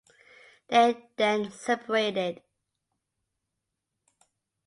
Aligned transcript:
They 0.67 0.95
then 1.17 1.51
separated. 1.51 2.41